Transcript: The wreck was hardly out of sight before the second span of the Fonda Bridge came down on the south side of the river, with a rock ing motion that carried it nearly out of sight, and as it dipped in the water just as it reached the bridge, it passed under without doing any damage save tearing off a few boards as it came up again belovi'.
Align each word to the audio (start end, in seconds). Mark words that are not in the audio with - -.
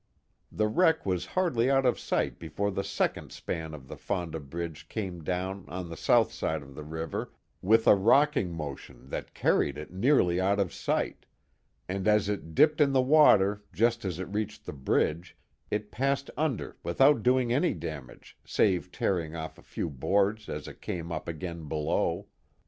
The 0.51 0.67
wreck 0.67 1.05
was 1.05 1.27
hardly 1.37 1.69
out 1.69 1.85
of 1.85 1.99
sight 1.99 2.39
before 2.39 2.71
the 2.71 2.83
second 2.83 3.31
span 3.31 3.75
of 3.75 3.87
the 3.87 3.95
Fonda 3.95 4.39
Bridge 4.39 4.89
came 4.89 5.23
down 5.23 5.63
on 5.67 5.89
the 5.89 5.95
south 5.95 6.31
side 6.31 6.63
of 6.63 6.73
the 6.73 6.83
river, 6.83 7.31
with 7.61 7.85
a 7.85 7.93
rock 7.93 8.35
ing 8.35 8.51
motion 8.51 9.09
that 9.09 9.35
carried 9.35 9.77
it 9.77 9.93
nearly 9.93 10.41
out 10.41 10.59
of 10.59 10.73
sight, 10.73 11.27
and 11.87 12.07
as 12.07 12.29
it 12.29 12.55
dipped 12.55 12.81
in 12.81 12.93
the 12.93 12.99
water 13.03 13.63
just 13.73 14.03
as 14.03 14.17
it 14.17 14.27
reached 14.33 14.65
the 14.65 14.73
bridge, 14.73 15.37
it 15.69 15.91
passed 15.91 16.31
under 16.35 16.77
without 16.81 17.21
doing 17.21 17.53
any 17.53 17.75
damage 17.75 18.35
save 18.43 18.91
tearing 18.91 19.35
off 19.35 19.59
a 19.59 19.61
few 19.61 19.87
boards 19.87 20.49
as 20.49 20.67
it 20.67 20.81
came 20.81 21.11
up 21.11 21.27
again 21.27 21.69
belovi'. 21.69 22.25